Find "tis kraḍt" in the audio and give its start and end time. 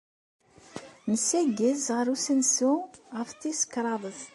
3.39-4.19